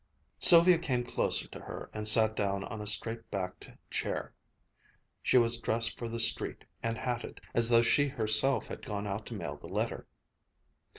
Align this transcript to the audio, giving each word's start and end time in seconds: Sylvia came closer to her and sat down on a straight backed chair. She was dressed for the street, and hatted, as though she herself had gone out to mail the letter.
Sylvia 0.39 0.79
came 0.79 1.03
closer 1.03 1.47
to 1.49 1.59
her 1.59 1.91
and 1.93 2.07
sat 2.07 2.35
down 2.35 2.63
on 2.63 2.81
a 2.81 2.87
straight 2.87 3.29
backed 3.29 3.69
chair. 3.91 4.33
She 5.21 5.37
was 5.37 5.59
dressed 5.59 5.95
for 5.99 6.09
the 6.09 6.19
street, 6.19 6.65
and 6.81 6.97
hatted, 6.97 7.39
as 7.53 7.69
though 7.69 7.83
she 7.83 8.07
herself 8.07 8.65
had 8.65 8.83
gone 8.83 9.05
out 9.05 9.27
to 9.27 9.35
mail 9.35 9.57
the 9.57 9.67
letter. 9.67 10.07